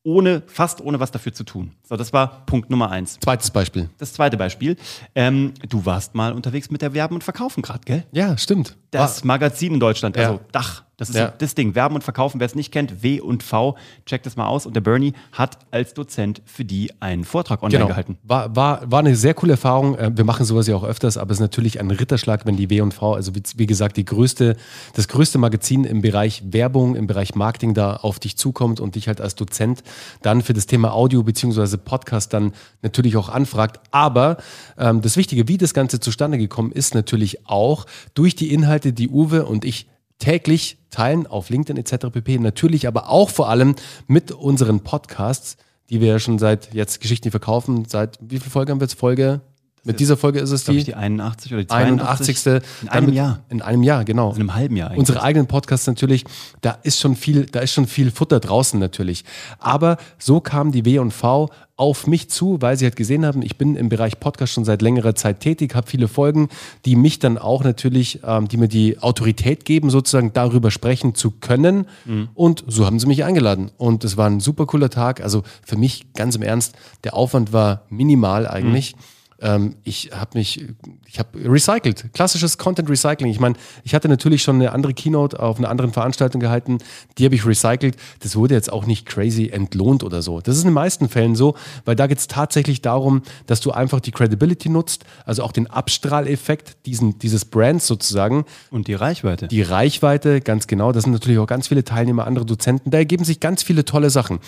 ohne, 0.03 0.41
fast 0.47 0.81
ohne 0.81 0.99
was 0.99 1.11
dafür 1.11 1.33
zu 1.33 1.43
tun. 1.43 1.73
So, 1.83 1.97
das 1.97 2.11
war 2.11 2.45
Punkt 2.45 2.69
Nummer 2.69 2.89
eins. 2.89 3.19
Zweites 3.19 3.51
Beispiel. 3.51 3.89
Das 3.97 4.13
zweite 4.13 4.37
Beispiel, 4.37 4.75
ähm, 5.13 5.53
du 5.67 5.85
warst 5.85 6.15
mal 6.15 6.33
unterwegs 6.33 6.71
mit 6.71 6.81
der 6.81 6.93
Werben 6.93 7.15
und 7.15 7.23
Verkaufen 7.23 7.61
gerade, 7.61 7.81
gell? 7.85 8.05
Ja, 8.11 8.37
stimmt. 8.37 8.77
Das 8.91 9.23
Magazin 9.23 9.75
in 9.75 9.79
Deutschland, 9.79 10.17
also 10.17 10.33
Ja. 10.33 10.39
Dach. 10.51 10.83
Das 10.99 11.09
ist 11.09 11.15
Ja. 11.15 11.33
das 11.35 11.55
Ding. 11.55 11.73
Werben 11.75 11.95
und 11.95 12.03
Verkaufen, 12.03 12.39
wer 12.39 12.45
es 12.45 12.53
nicht 12.55 12.71
kennt, 12.71 13.01
W 13.01 13.19
und 13.21 13.41
V, 13.41 13.75
checkt 14.05 14.25
das 14.25 14.35
mal 14.35 14.45
aus. 14.47 14.65
Und 14.65 14.75
der 14.75 14.81
Bernie 14.81 15.13
hat 15.31 15.57
als 15.71 15.93
Dozent 15.93 16.41
für 16.45 16.65
die 16.65 16.91
einen 16.99 17.23
Vortrag 17.23 17.63
online 17.63 17.77
Genau. 17.79 17.87
gehalten. 17.87 18.17
War, 18.23 18.55
war, 18.55 18.91
war 18.91 18.99
eine 18.99 19.15
sehr 19.15 19.33
coole 19.33 19.53
Erfahrung. 19.53 19.97
Äh, 19.97 20.11
Wir 20.15 20.25
machen 20.25 20.45
sowas 20.45 20.67
ja 20.67 20.75
auch 20.75 20.83
öfters, 20.83 21.17
aber 21.17 21.31
es 21.31 21.37
ist 21.37 21.41
natürlich 21.41 21.79
ein 21.79 21.89
Ritterschlag, 21.89 22.45
wenn 22.45 22.57
die 22.57 22.69
W&V, 22.69 23.13
also 23.13 23.33
wie, 23.33 23.41
wie 23.55 23.65
gesagt, 23.65 23.95
die 23.97 24.05
größte, 24.05 24.57
das 24.93 25.07
größte 25.07 25.37
Magazin 25.37 25.85
im 25.85 26.01
Bereich 26.01 26.43
Werbung, 26.51 26.95
im 26.95 27.07
Bereich 27.07 27.33
Marketing 27.33 27.73
da 27.73 27.95
auf 27.95 28.19
dich 28.19 28.35
zukommt 28.35 28.79
und 28.81 28.95
dich 28.95 29.07
halt 29.07 29.21
als 29.21 29.35
Dozent 29.35 29.81
dann 30.21 30.41
für 30.41 30.53
das 30.53 30.67
Thema 30.67 30.93
Audio 30.93 31.23
beziehungsweise 31.23 31.77
Podcast 31.77 32.33
dann 32.33 32.51
natürlich 32.81 33.15
auch 33.15 33.29
anfragt. 33.29 33.79
Aber 33.91 34.37
ähm, 34.77 35.01
das 35.01 35.15
Wichtige, 35.15 35.47
wie 35.47 35.57
das 35.57 35.73
Ganze 35.73 35.99
zustande 36.01 36.37
gekommen 36.37 36.71
ist, 36.73 36.93
natürlich 36.93 37.47
auch 37.47 37.85
durch 38.15 38.35
die 38.35 38.53
Inhalte, 38.53 38.91
die 38.91 39.07
Uwe 39.07 39.45
und 39.45 39.63
ich 39.63 39.87
täglich 40.19 40.77
teilen 40.91 41.27
auf 41.27 41.49
LinkedIn 41.49 41.77
etc. 41.77 42.07
pp. 42.11 42.37
Natürlich 42.39 42.87
aber 42.87 43.09
auch 43.09 43.29
vor 43.29 43.49
allem 43.49 43.75
mit 44.07 44.31
unseren 44.31 44.81
Podcasts, 44.81 45.57
die 45.89 46.01
wir 46.01 46.09
ja 46.09 46.19
schon 46.19 46.37
seit 46.39 46.73
jetzt 46.73 47.01
Geschichten, 47.01 47.31
verkaufen, 47.31 47.85
seit 47.85 48.19
wie 48.21 48.39
viel 48.39 48.51
Folge 48.51 48.71
haben 48.71 48.79
wir 48.79 48.85
jetzt? 48.85 48.99
Folge? 48.99 49.41
Mit 49.83 49.99
dieser 49.99 50.17
Folge 50.17 50.39
ist 50.39 50.51
es 50.51 50.65
Glaube 50.65 50.79
ich, 50.79 50.85
die, 50.85 50.91
die 50.91 50.95
81 50.95 51.53
oder 51.53 51.61
die 51.61 51.67
82. 51.67 52.47
81. 52.47 52.69
In 52.83 52.89
einem 52.89 53.05
mit- 53.07 53.15
Jahr. 53.15 53.39
In 53.49 53.61
einem 53.61 53.83
Jahr, 53.83 54.03
genau. 54.05 54.31
In 54.31 54.35
einem 54.41 54.55
halben 54.55 54.75
Jahr 54.75 54.89
eigentlich. 54.89 54.99
Unsere 54.99 55.21
eigenen 55.23 55.47
Podcasts 55.47 55.87
natürlich, 55.87 56.25
da 56.61 56.77
ist 56.83 56.99
schon 56.99 57.15
viel, 57.15 57.45
da 57.45 57.59
ist 57.61 57.73
schon 57.73 57.87
viel 57.87 58.11
Futter 58.11 58.39
draußen 58.39 58.79
natürlich. 58.79 59.23
Aber 59.59 59.97
so 60.17 60.39
kam 60.41 60.71
die 60.71 60.85
W&V 60.85 61.49
auf 61.77 62.07
mich 62.07 62.29
zu, 62.29 62.61
weil 62.61 62.75
sie 62.77 62.83
halt 62.83 62.97
gesehen 62.97 63.25
haben, 63.25 63.41
ich 63.41 63.57
bin 63.57 63.77
im 63.77 63.87
Bereich 63.87 64.19
Podcast 64.19 64.51
schon 64.51 64.65
seit 64.65 64.81
längerer 64.81 65.15
Zeit 65.15 65.39
tätig, 65.39 65.75
habe 65.75 65.87
viele 65.87 66.09
Folgen, 66.09 66.49
die 66.83 66.97
mich 66.97 67.19
dann 67.19 67.37
auch 67.37 67.63
natürlich, 67.63 68.19
ähm, 68.25 68.49
die 68.49 68.57
mir 68.57 68.67
die 68.67 68.99
Autorität 68.99 69.63
geben, 69.63 69.89
sozusagen 69.89 70.33
darüber 70.33 70.71
sprechen 70.71 71.15
zu 71.15 71.31
können. 71.31 71.85
Und 72.33 72.65
so 72.67 72.85
haben 72.85 72.99
sie 72.99 73.07
mich 73.07 73.23
eingeladen. 73.23 73.71
Und 73.77 74.03
es 74.03 74.17
war 74.17 74.27
ein 74.29 74.41
super 74.41 74.65
cooler 74.65 74.89
Tag. 74.89 75.21
Also 75.21 75.43
für 75.65 75.77
mich 75.77 76.11
ganz 76.15 76.35
im 76.35 76.41
Ernst, 76.41 76.75
der 77.05 77.13
Aufwand 77.13 77.53
war 77.53 77.83
minimal 77.89 78.45
eigentlich. 78.45 78.95
Ähm, 79.41 79.75
ich 79.83 80.11
habe 80.13 80.37
mich, 80.37 80.65
ich 81.05 81.19
habe 81.19 81.39
recycelt, 81.49 82.13
klassisches 82.13 82.57
Content 82.57 82.89
Recycling. 82.89 83.31
Ich 83.31 83.39
meine, 83.39 83.55
ich 83.83 83.95
hatte 83.95 84.09
natürlich 84.09 84.43
schon 84.43 84.55
eine 84.55 84.71
andere 84.71 84.93
Keynote 84.93 85.39
auf 85.39 85.57
einer 85.57 85.69
anderen 85.69 85.93
Veranstaltung 85.93 86.41
gehalten, 86.41 86.79
die 87.17 87.25
habe 87.25 87.35
ich 87.35 87.45
recycelt. 87.45 87.95
Das 88.19 88.35
wurde 88.35 88.55
jetzt 88.55 88.71
auch 88.71 88.85
nicht 88.85 89.05
crazy 89.05 89.49
entlohnt 89.49 90.03
oder 90.03 90.21
so. 90.21 90.41
Das 90.41 90.55
ist 90.55 90.63
in 90.63 90.69
den 90.69 90.73
meisten 90.73 91.09
Fällen 91.09 91.35
so, 91.35 91.55
weil 91.85 91.95
da 91.95 92.07
geht 92.07 92.17
es 92.17 92.27
tatsächlich 92.27 92.81
darum, 92.81 93.21
dass 93.45 93.61
du 93.61 93.71
einfach 93.71 93.99
die 93.99 94.11
Credibility 94.11 94.69
nutzt, 94.69 95.05
also 95.25 95.43
auch 95.43 95.51
den 95.51 95.67
Abstrahleffekt 95.67 96.85
diesen, 96.85 97.19
dieses 97.19 97.45
Brands 97.45 97.87
sozusagen, 97.87 98.45
und 98.71 98.87
die 98.87 98.93
Reichweite. 98.93 99.47
die 99.47 99.61
Reichweite, 99.61 100.41
ganz 100.41 100.67
genau. 100.67 100.91
Das 100.91 101.03
sind 101.03 101.13
natürlich 101.13 101.39
auch 101.39 101.47
ganz 101.47 101.67
viele 101.67 101.83
Teilnehmer, 101.83 102.27
andere 102.27 102.45
Dozenten. 102.45 102.91
Da 102.91 102.97
ergeben 102.97 103.23
sich 103.23 103.39
ganz 103.39 103.63
viele 103.63 103.85
tolle 103.85 104.09
Sachen. 104.09 104.39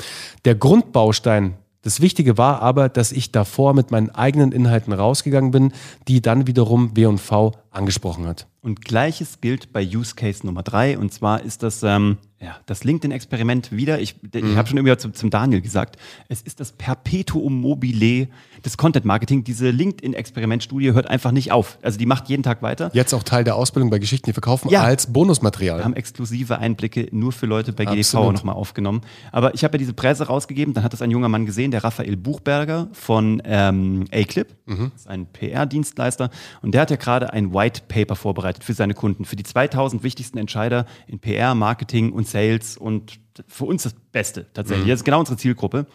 Der 0.46 0.56
Grundbaustein, 0.56 1.56
das 1.82 2.02
Wichtige 2.02 2.38
war 2.38 2.62
aber, 2.62 2.90
dass 2.90 3.12
ich 3.12 3.32
davor 3.32 3.74
mit 3.74 3.92
meinen 3.92 4.10
eigenen 4.10 4.52
Inhalten 4.52 4.94
rausgegangen 4.94 5.52
bin, 5.52 5.74
die 6.08 6.22
dann 6.22 6.48
wiederum 6.48 6.96
W&V 6.96 7.54
angesprochen 7.72 8.28
hat. 8.28 8.48
Und 8.62 8.86
gleiches 8.86 9.42
gilt 9.42 9.74
bei 9.74 9.84
Use 9.84 10.14
Case 10.14 10.46
Nummer 10.46 10.62
drei. 10.62 10.98
Und 10.98 11.12
zwar 11.14 11.42
ist 11.42 11.64
das 11.64 11.82
ähm, 11.82 12.18
ja, 12.40 12.56
das 12.68 12.84
LinkedIn-Experiment 12.84 13.72
wieder. 13.72 14.00
Ich, 14.00 14.16
ich 14.34 14.44
Mhm. 14.44 14.56
habe 14.56 14.68
schon 14.68 14.78
irgendwie 14.78 14.98
zum, 14.98 15.14
zum 15.14 15.30
Daniel 15.30 15.62
gesagt, 15.62 15.98
es 16.28 16.42
ist 16.42 16.60
das 16.60 16.72
Perpetuum 16.72 17.60
mobile 17.62 18.28
des 18.66 18.78
Content-Marketing. 18.78 19.44
Diese 19.44 19.70
LinkedIn-Experimentstudie 19.70 20.92
hört 20.94 21.08
einfach 21.08 21.32
nicht 21.32 21.52
auf. 21.52 21.78
Also 21.82 21.98
die 21.98 22.06
macht 22.06 22.30
jeden 22.30 22.44
Tag 22.44 22.62
weiter. 22.62 22.90
Jetzt 22.94 23.14
auch 23.14 23.24
Teil 23.24 23.44
der 23.44 23.56
Ausbildung 23.56 23.90
bei 23.90 24.00
Geschichten, 24.00 24.26
die 24.26 24.34
verkaufen, 24.34 24.70
Ja. 24.70 24.84
als 24.84 25.12
Bonusmaterial. 25.12 25.80
Wir 25.80 25.86
haben 25.86 25.96
exklusive 25.96 26.58
Einblicke 26.60 27.08
nur 27.12 27.32
für 27.32 27.46
Leute 27.46 27.74
bei 27.74 27.86
GDV 27.86 28.32
nochmal 28.32 28.56
aufgenommen. 28.56 29.02
Aber 29.32 29.54
ich 29.56 29.64
habe 29.64 29.76
ja 29.76 29.80
diese 29.80 29.94
Presse 29.94 30.28
rausgegeben, 30.28 30.74
dann 30.74 30.84
hat 30.84 30.94
das 30.94 31.02
ein 31.02 31.12
junger 31.12 31.30
Mann 31.30 31.46
gesehen, 31.46 31.72
der 31.72 31.84
Raphael 31.84 32.16
Buchberger 32.18 32.90
von 32.94 33.42
ähm, 33.46 34.06
A-Clip, 34.12 34.48
Mhm. 34.66 34.92
das 34.94 35.02
ist 35.02 35.08
ein 35.08 35.26
PR-Dienstleister. 35.26 36.30
Und 36.62 36.74
der 36.74 36.82
hat 36.82 36.92
ja 36.92 36.96
gerade 36.98 37.34
ein 37.34 37.54
White 37.62 37.84
Paper 37.88 38.16
vorbereitet 38.16 38.64
für 38.64 38.74
seine 38.74 38.94
Kunden, 38.94 39.26
für 39.26 39.36
die 39.36 39.44
2000 39.44 40.04
wichtigsten 40.04 40.38
Entscheider 40.38 40.86
in 41.08 41.20
PR, 41.20 41.54
Marketing 41.54 42.12
und 42.12 42.28
Sales 42.28 42.76
und 42.76 43.20
für 43.48 43.66
uns 43.66 43.84
das 43.84 43.94
Beste 44.12 44.48
tatsächlich. 44.54 44.88
Das 44.88 45.02
ist 45.02 45.04
genau 45.04 45.20
unsere 45.20 45.38
Zielgruppe. 45.38 45.86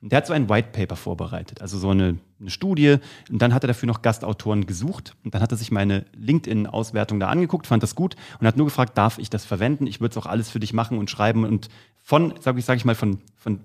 Und 0.00 0.12
der 0.12 0.16
hat 0.16 0.26
so 0.26 0.32
ein 0.32 0.48
White 0.48 0.70
Paper 0.72 0.96
vorbereitet, 0.96 1.60
also 1.60 1.76
so 1.78 1.90
eine, 1.90 2.16
eine 2.40 2.48
Studie. 2.48 2.96
Und 3.30 3.42
dann 3.42 3.52
hat 3.52 3.64
er 3.64 3.68
dafür 3.68 3.86
noch 3.86 4.00
Gastautoren 4.00 4.64
gesucht. 4.64 5.14
Und 5.24 5.34
dann 5.34 5.42
hat 5.42 5.50
er 5.52 5.58
sich 5.58 5.70
meine 5.70 6.06
LinkedIn-Auswertung 6.16 7.20
da 7.20 7.28
angeguckt, 7.28 7.66
fand 7.66 7.82
das 7.82 7.94
gut 7.94 8.16
und 8.40 8.46
hat 8.46 8.56
nur 8.56 8.64
gefragt, 8.64 8.96
darf 8.96 9.18
ich 9.18 9.28
das 9.28 9.44
verwenden? 9.44 9.86
Ich 9.86 10.00
würde 10.00 10.12
es 10.12 10.16
auch 10.16 10.24
alles 10.24 10.48
für 10.48 10.58
dich 10.58 10.72
machen 10.72 10.96
und 10.96 11.10
schreiben 11.10 11.44
und 11.44 11.68
von, 12.00 12.32
sag 12.40 12.56
ich, 12.56 12.64
sag 12.64 12.78
ich 12.78 12.86
mal, 12.86 12.94
von, 12.94 13.18
von 13.36 13.60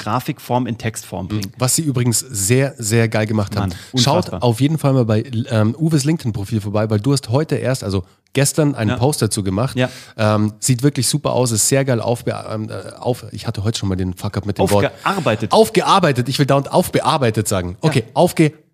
Grafikform 0.00 0.66
in 0.66 0.78
Textform 0.78 1.28
bringen. 1.28 1.52
Was 1.58 1.76
sie 1.76 1.82
übrigens 1.82 2.20
sehr, 2.20 2.74
sehr 2.78 3.08
geil 3.08 3.26
gemacht 3.26 3.54
haben. 3.56 3.70
Mann, 3.92 4.02
Schaut 4.02 4.32
auf 4.32 4.60
jeden 4.60 4.78
Fall 4.78 4.94
mal 4.94 5.04
bei 5.04 5.24
ähm, 5.50 5.76
Uwes 5.78 6.04
LinkedIn-Profil 6.04 6.60
vorbei, 6.62 6.88
weil 6.88 7.00
du 7.00 7.12
hast 7.12 7.28
heute 7.28 7.56
erst, 7.56 7.84
also 7.84 8.04
gestern, 8.32 8.74
einen 8.74 8.90
Ja. 8.90 8.96
Post 8.96 9.20
dazu 9.20 9.42
gemacht. 9.42 9.76
Ja. 9.76 9.90
Ähm, 10.16 10.54
sieht 10.58 10.82
wirklich 10.82 11.06
super 11.06 11.32
aus, 11.32 11.50
ist 11.52 11.68
sehr 11.68 11.84
geil 11.84 12.00
aufbe 12.00 12.34
ähm, 12.50 12.70
äh, 12.70 12.94
auf. 12.98 13.26
Ich 13.32 13.46
hatte 13.46 13.62
heute 13.62 13.78
schon 13.78 13.90
mal 13.90 13.96
den 13.96 14.14
Fuck-up 14.14 14.46
mit 14.46 14.56
dem 14.58 14.70
Wort. 14.70 14.86
Aufgearbeitet. 14.86 15.52
Aufgearbeitet. 15.52 16.28
Ich 16.28 16.38
will 16.38 16.46
dauernd 16.46 16.72
aufbearbeitet 16.72 17.46
sagen. 17.46 17.76
Okay, 17.82 18.04
aufgearbeitet. 18.14 18.64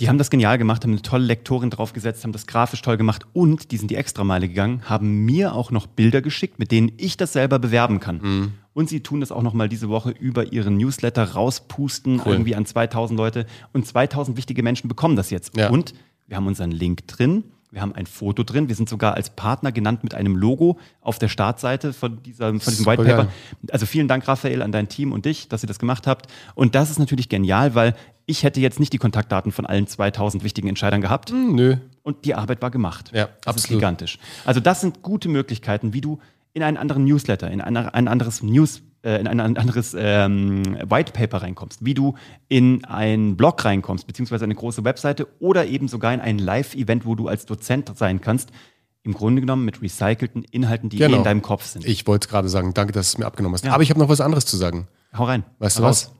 Die 0.00 0.08
haben 0.08 0.18
das 0.18 0.28
genial 0.30 0.58
gemacht, 0.58 0.82
haben 0.82 0.90
eine 0.92 1.02
tolle 1.02 1.24
Lektorin 1.24 1.70
draufgesetzt, 1.70 2.24
haben 2.24 2.32
das 2.32 2.46
grafisch 2.46 2.82
toll 2.82 2.96
gemacht 2.96 3.26
und 3.32 3.70
die 3.70 3.76
sind 3.76 3.90
die 3.90 3.94
Extrameile 3.94 4.48
gegangen, 4.48 4.82
haben 4.84 5.24
mir 5.24 5.54
auch 5.54 5.70
noch 5.70 5.86
Bilder 5.86 6.20
geschickt, 6.20 6.58
mit 6.58 6.72
denen 6.72 6.92
ich 6.96 7.16
das 7.16 7.32
selber 7.32 7.58
bewerben 7.58 8.00
kann. 8.00 8.18
Mhm. 8.22 8.52
Und 8.72 8.88
sie 8.88 9.00
tun 9.00 9.20
das 9.20 9.30
auch 9.30 9.42
nochmal 9.42 9.68
diese 9.68 9.88
Woche 9.88 10.10
über 10.10 10.52
ihren 10.52 10.76
Newsletter 10.76 11.22
rauspusten, 11.32 12.20
Cool. 12.24 12.32
irgendwie 12.32 12.56
an 12.56 12.66
2000 12.66 13.16
Leute. 13.16 13.46
Und 13.72 13.86
2000 13.86 14.36
wichtige 14.36 14.64
Menschen 14.64 14.88
bekommen 14.88 15.14
das 15.14 15.30
jetzt. 15.30 15.56
Ja. 15.56 15.70
Und 15.70 15.94
wir 16.26 16.36
haben 16.36 16.48
unseren 16.48 16.72
Link 16.72 17.06
drin. 17.06 17.44
Wir 17.74 17.82
haben 17.82 17.94
ein 17.94 18.06
Foto 18.06 18.44
drin. 18.44 18.68
Wir 18.68 18.76
sind 18.76 18.88
sogar 18.88 19.14
als 19.14 19.30
Partner 19.30 19.72
genannt 19.72 20.04
mit 20.04 20.14
einem 20.14 20.36
Logo 20.36 20.78
auf 21.00 21.18
der 21.18 21.26
Startseite 21.26 21.92
von, 21.92 22.22
dieser, 22.22 22.46
von 22.46 22.58
diesem 22.58 22.86
White 22.86 23.02
Paper. 23.02 23.28
Also 23.72 23.84
vielen 23.84 24.06
Dank, 24.06 24.28
Raphael, 24.28 24.62
an 24.62 24.70
dein 24.70 24.88
Team 24.88 25.12
und 25.12 25.24
dich, 25.24 25.48
dass 25.48 25.64
ihr 25.64 25.66
das 25.66 25.80
gemacht 25.80 26.06
habt. 26.06 26.28
Und 26.54 26.76
das 26.76 26.90
ist 26.90 27.00
natürlich 27.00 27.28
genial, 27.28 27.74
weil 27.74 27.94
ich 28.26 28.44
hätte 28.44 28.60
jetzt 28.60 28.78
nicht 28.78 28.92
die 28.92 28.98
Kontaktdaten 28.98 29.50
von 29.50 29.66
allen 29.66 29.88
2000 29.88 30.44
wichtigen 30.44 30.68
Entscheidern 30.68 31.00
gehabt. 31.00 31.30
Hm, 31.30 31.56
Nö. 31.56 31.76
Und 32.04 32.24
die 32.24 32.36
Arbeit 32.36 32.62
war 32.62 32.70
gemacht. 32.70 33.10
Ja, 33.12 33.24
das 33.24 33.56
ist 33.56 33.64
absolut. 33.64 33.80
gigantisch. 33.80 34.18
Also 34.44 34.60
das 34.60 34.80
sind 34.80 35.02
gute 35.02 35.28
Möglichkeiten, 35.28 35.92
wie 35.92 36.00
du 36.00 36.20
in 36.52 36.62
einen 36.62 36.76
anderen 36.76 37.04
Newsletter, 37.04 37.50
in 37.50 37.60
ein, 37.60 37.76
ein 37.76 38.06
anderes 38.06 38.42
News, 38.42 38.82
äh, 39.04 39.20
in 39.20 39.26
ein 39.26 39.40
anderes 39.40 39.94
ähm, 39.98 40.62
White 40.88 41.12
Paper 41.12 41.42
reinkommst, 41.42 41.84
wie 41.84 41.94
du 41.94 42.14
in 42.48 42.84
einen 42.84 43.36
Blog 43.36 43.64
reinkommst, 43.64 44.06
beziehungsweise 44.06 44.44
eine 44.44 44.54
große 44.54 44.84
Webseite 44.84 45.28
oder 45.40 45.66
eben 45.66 45.88
sogar 45.88 46.12
in 46.14 46.20
ein 46.20 46.38
Live-Event, 46.38 47.04
wo 47.06 47.14
du 47.14 47.28
als 47.28 47.46
Dozent 47.46 47.92
sein 47.96 48.20
kannst. 48.20 48.50
Im 49.02 49.12
Grunde 49.12 49.42
genommen 49.42 49.66
mit 49.66 49.82
recycelten 49.82 50.44
Inhalten, 50.44 50.88
die 50.88 50.96
eh 50.96 51.00
Genau. 51.06 51.18
in 51.18 51.24
deinem 51.24 51.42
Kopf 51.42 51.66
sind. 51.66 51.84
Ich 51.84 52.06
wollte 52.06 52.24
es 52.26 52.30
gerade 52.30 52.48
sagen. 52.48 52.72
Danke, 52.72 52.92
dass 52.94 53.10
du 53.10 53.16
es 53.16 53.18
mir 53.18 53.26
abgenommen 53.26 53.54
hast. 53.54 53.64
Ja. 53.64 53.72
Aber 53.74 53.82
ich 53.82 53.90
habe 53.90 54.00
noch 54.00 54.08
was 54.08 54.22
anderes 54.22 54.46
zu 54.46 54.56
sagen. 54.56 54.88
Hau 55.16 55.24
rein. 55.24 55.44
Weißt 55.58 55.78
du 55.78 55.82
Hau 55.82 55.88
was? 55.88 56.06
raus. 56.06 56.14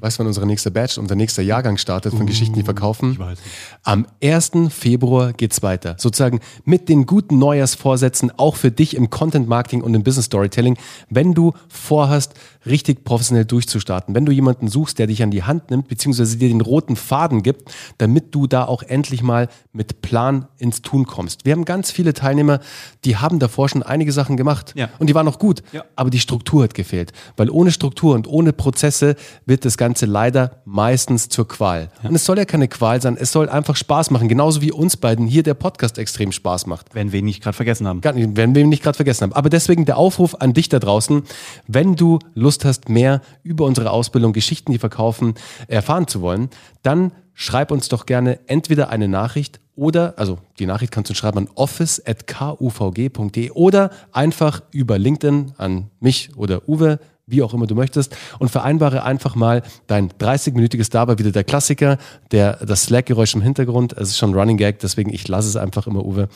Weißt 0.00 0.18
du, 0.18 0.20
wann 0.20 0.26
unsere 0.28 0.46
nächste 0.46 0.70
Batch, 0.70 0.98
unser 0.98 1.14
nächster 1.14 1.42
Jahrgang 1.42 1.76
startet 1.76 2.14
von 2.14 2.26
Geschichten, 2.26 2.54
die 2.54 2.62
verkaufen? 2.62 3.10
Uh, 3.10 3.12
ich 3.12 3.18
weiß. 3.18 3.38
Am 3.82 4.06
1. 4.22 4.52
Februar 4.70 5.32
geht's 5.32 5.62
weiter. 5.62 5.96
Sozusagen 5.98 6.40
mit 6.64 6.88
den 6.88 7.06
guten 7.06 7.38
Neujahrsvorsätzen 7.38 8.32
auch 8.38 8.56
für 8.56 8.70
dich 8.70 8.96
im 8.96 9.10
Content 9.10 9.48
Marketing 9.48 9.82
und 9.82 9.94
im 9.94 10.02
Business 10.02 10.26
Storytelling, 10.26 10.76
wenn 11.10 11.34
du 11.34 11.52
vorhast, 11.68 12.34
richtig 12.64 13.04
professionell 13.04 13.44
durchzustarten. 13.44 14.14
Wenn 14.14 14.24
du 14.24 14.30
jemanden 14.32 14.68
suchst, 14.68 14.98
der 15.00 15.08
dich 15.08 15.22
an 15.22 15.30
die 15.32 15.42
Hand 15.42 15.70
nimmt, 15.70 15.88
beziehungsweise 15.88 16.36
dir 16.36 16.48
den 16.48 16.60
roten 16.60 16.94
Faden 16.94 17.42
gibt, 17.42 17.70
damit 17.98 18.34
du 18.34 18.46
da 18.46 18.64
auch 18.66 18.82
endlich 18.84 19.22
mal 19.22 19.48
mit 19.72 20.00
Plan 20.00 20.46
ins 20.58 20.80
Tun 20.82 21.04
kommst. 21.06 21.44
Wir 21.44 21.52
haben 21.52 21.64
ganz 21.64 21.90
viele 21.90 22.14
Teilnehmer, 22.14 22.60
die 23.04 23.16
haben 23.16 23.40
davor 23.40 23.68
schon 23.68 23.82
einige 23.82 24.12
Sachen 24.12 24.36
gemacht 24.36 24.74
Ja. 24.76 24.90
und 25.00 25.08
die 25.08 25.14
waren 25.14 25.26
auch 25.26 25.40
gut, 25.40 25.62
Ja. 25.72 25.84
aber 25.96 26.10
die 26.10 26.20
Struktur 26.20 26.62
hat 26.62 26.74
gefehlt. 26.74 27.12
Weil 27.36 27.50
ohne 27.50 27.72
Struktur 27.72 28.14
und 28.14 28.28
ohne 28.28 28.52
Prozesse 28.52 29.16
wird 29.44 29.64
das 29.64 29.76
Ganze 29.82 30.06
leider 30.06 30.62
meistens 30.64 31.28
zur 31.28 31.48
Qual. 31.48 31.88
Und 32.04 32.14
es 32.14 32.24
soll 32.24 32.38
ja 32.38 32.44
keine 32.44 32.68
Qual 32.68 33.02
sein, 33.02 33.16
es 33.18 33.32
soll 33.32 33.48
einfach 33.48 33.74
Spaß 33.74 34.12
machen. 34.12 34.28
Genauso 34.28 34.62
wie 34.62 34.70
uns 34.70 34.96
beiden 34.96 35.26
hier 35.26 35.42
der 35.42 35.54
Podcast 35.54 35.98
extrem 35.98 36.30
Spaß 36.30 36.66
macht. 36.66 36.94
Wenn 36.94 37.10
wir 37.10 37.18
ihn 37.18 37.24
nicht 37.24 37.42
gerade 37.42 37.56
vergessen 37.56 37.88
haben. 37.88 38.00
Wenn 38.04 38.54
wir 38.54 38.62
ihn 38.62 38.68
nicht 38.68 38.84
gerade 38.84 38.94
vergessen 38.94 39.24
haben. 39.24 39.32
Aber 39.32 39.50
deswegen 39.50 39.84
der 39.84 39.96
Aufruf 39.96 40.36
an 40.38 40.52
dich 40.52 40.68
da 40.68 40.78
draußen, 40.78 41.24
wenn 41.66 41.96
du 41.96 42.20
Lust 42.34 42.64
hast, 42.64 42.90
mehr 42.90 43.22
über 43.42 43.64
unsere 43.64 43.90
Ausbildung 43.90 44.32
Geschichten, 44.32 44.70
die 44.70 44.78
verkaufen, 44.78 45.34
erfahren 45.66 46.06
zu 46.06 46.20
wollen, 46.20 46.50
dann 46.84 47.10
schreib 47.34 47.72
uns 47.72 47.88
doch 47.88 48.06
gerne 48.06 48.38
entweder 48.46 48.88
eine 48.88 49.08
Nachricht 49.08 49.58
oder, 49.74 50.14
also 50.16 50.38
die 50.60 50.66
Nachricht 50.66 50.92
kannst 50.92 51.10
du 51.10 51.14
schreiben 51.14 51.38
an 51.38 51.48
office.kuvg.de 51.56 53.50
oder 53.50 53.90
einfach 54.12 54.62
über 54.70 54.96
LinkedIn 54.96 55.54
an 55.58 55.90
mich 55.98 56.30
oder 56.36 56.68
Uwe, 56.68 57.00
wie 57.26 57.42
auch 57.42 57.54
immer 57.54 57.66
du 57.66 57.74
möchtest, 57.74 58.16
und 58.38 58.50
vereinbare 58.50 59.04
einfach 59.04 59.34
mal 59.36 59.62
dein 59.86 60.10
30-minütiges 60.10 60.90
Dabei, 60.90 61.18
wieder 61.18 61.30
der 61.30 61.44
Klassiker, 61.44 61.98
der, 62.32 62.56
das 62.64 62.84
Slack-Geräusch 62.84 63.34
im 63.34 63.42
Hintergrund, 63.42 63.92
es 63.92 64.10
ist 64.10 64.18
schon 64.18 64.30
ein 64.30 64.38
Running 64.38 64.56
Gag, 64.56 64.80
deswegen 64.80 65.12
ich 65.12 65.28
lasse 65.28 65.48
es 65.48 65.56
einfach 65.56 65.86
immer, 65.86 66.04
Uwe. 66.04 66.28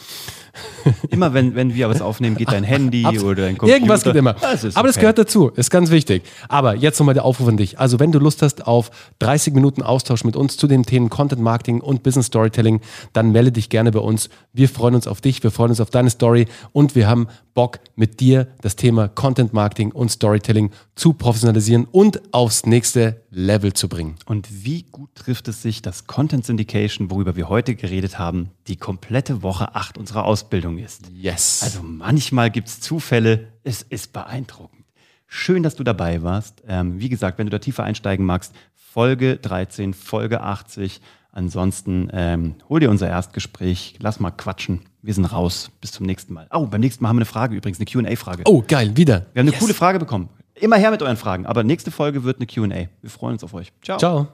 Immer 1.11 1.35
wenn, 1.35 1.55
wenn 1.55 1.75
wir 1.75 1.89
was 1.91 2.01
aufnehmen, 2.01 2.37
geht 2.37 2.51
dein 2.51 2.65
Handy 2.65 3.05
Abs- 3.05 3.23
oder 3.23 3.43
dein 3.43 3.59
Computer. 3.59 3.77
Irgendwas 3.77 4.05
geht 4.05 4.17
immer. 4.17 4.33
Das 4.35 4.65
ist 4.65 4.77
Aber 4.77 4.89
das 4.89 4.97
okay. 4.97 5.03
gehört 5.03 5.19
dazu, 5.19 5.51
ist 5.51 5.71
ganz 5.71 5.91
wichtig. 5.91 6.23
Aber 6.49 6.75
jetzt 6.75 6.99
nochmal 6.99 7.15
der 7.15 7.27
Aufruf 7.27 7.49
an 7.49 7.59
dich. 7.59 7.79
Also 7.79 8.01
wenn 8.01 8.11
du 8.11 8.19
Lust 8.19 8.41
hast 8.41 8.67
auf 8.67 8.91
30 9.19 9.53
Minuten 9.53 9.83
Austausch 9.83 10.25
mit 10.25 10.35
uns 10.35 10.57
zu 10.57 10.67
den 10.67 10.85
Themen 10.85 11.11
Content 11.11 11.43
Marketing 11.43 11.83
und 11.83 12.03
Business 12.03 12.27
Storytelling, 12.27 12.81
dann 13.13 13.33
melde 13.33 13.53
dich 13.53 13.69
gerne 13.69 13.93
bei 13.93 14.01
uns. 14.01 14.31
Wir 14.55 14.71
freuen 14.71 14.95
uns 14.95 15.07
auf 15.07 15.21
dich, 15.21 15.43
wir 15.43 15.51
freuen 15.51 15.71
uns 15.71 15.81
auf 15.81 15.91
deine 15.91 16.09
Story 16.09 16.47
und 16.73 16.95
wir 16.95 17.07
haben 17.07 17.29
Bock 17.57 17.81
mit 17.97 18.21
dir 18.21 18.49
das 18.61 18.77
Thema 18.77 19.09
Content 19.09 19.55
Marketing 19.55 19.91
und 19.91 20.11
Storytelling 20.11 20.71
zu 20.95 21.15
professionalisieren 21.15 21.87
und 21.91 22.21
aufs 22.33 22.67
nächste 22.67 23.23
Level 23.31 23.73
zu 23.73 23.89
bringen. 23.89 24.17
Und 24.27 24.65
wie 24.65 24.83
gut 24.83 25.15
trifft 25.15 25.49
es 25.49 25.63
sich, 25.63 25.81
dass 25.81 26.07
Content 26.07 26.45
Syndication, 26.45 27.11
worüber 27.11 27.35
wir 27.35 27.49
heute 27.49 27.75
geredet 27.75 28.19
haben, 28.19 28.51
die 28.67 28.77
komplette 28.77 29.43
Woche 29.43 29.75
8 29.75 29.97
unserer 29.97 30.27
Ausbildung 30.27 30.77
ist. 30.77 31.11
Yes. 31.15 31.63
Also 31.63 31.83
manchmal 31.83 32.51
gibt 32.51 32.69
es 32.69 32.81
Zufälle, 32.81 33.49
es 33.65 33.81
ist 33.81 34.13
beeindruckend. 34.13 34.85
Schön, 35.27 35.63
dass 35.63 35.77
du 35.77 35.83
dabei 35.83 36.23
warst. 36.23 36.63
Ähm, 36.69 37.01
wie 37.01 37.09
gesagt, 37.09 37.39
wenn 37.39 37.47
du 37.47 37.51
da 37.51 37.59
tiefer 37.59 37.85
einsteigen 37.85 38.27
magst, 38.27 38.53
Folge 38.75 39.39
13, 39.39 39.95
Folge 39.95 40.43
80. 40.43 41.01
Ansonsten 41.33 42.11
ähm, 42.13 42.57
hol 42.69 42.81
dir 42.81 42.91
unser 42.91 43.09
Erstgespräch, 43.09 43.97
lass 43.99 44.21
mal 44.21 44.31
quatschen. 44.31 44.83
Wir 45.07 45.15
sind 45.15 45.25
raus. 45.27 45.71
Bis 45.81 45.93
zum 45.93 46.05
nächsten 46.05 46.35
Mal. 46.35 46.49
Oh, 46.53 46.67
beim 46.67 46.81
nächsten 46.81 47.03
Mal 47.03 47.09
haben 47.11 47.17
wir 47.17 47.21
eine 47.21 47.27
Frage 47.27 47.55
übrigens, 47.55 47.79
eine 47.79 47.87
QA-Frage. 47.87 48.43
oh, 48.47 48.63
geil, 48.67 48.97
wieder. 48.97 49.27
Wir 49.33 49.41
haben 49.41 49.47
eine 49.49 49.51
Yes. 49.53 49.61
coole 49.61 49.73
Frage 49.75 49.99
bekommen. 50.01 50.29
Immer 50.55 50.77
her 50.77 50.91
mit 50.91 51.01
euren 51.03 51.17
Fragen. 51.17 51.47
Aber 51.47 51.63
nächste 51.63 51.91
Folge 51.91 52.25
wird 52.25 52.39
eine 52.39 52.47
QA. 52.47 52.89
Wir 53.03 53.11
freuen 53.11 53.35
uns 53.35 53.45
auf 53.45 53.55
euch. 53.55 53.73
Ciao. 53.83 53.99
Ciao. 53.99 54.29